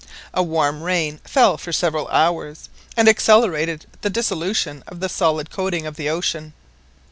A 0.33 0.41
warm 0.41 0.81
rain 0.81 1.19
fell 1.25 1.59
for 1.59 1.71
several 1.71 2.07
hours, 2.07 2.69
and 2.97 3.07
accelerated 3.07 3.85
the 4.01 4.09
dissolution 4.09 4.83
of 4.87 4.99
the 4.99 5.07
solid 5.07 5.51
coating 5.51 5.85
of 5.85 5.95
the 5.95 6.09
ocean. 6.09 6.53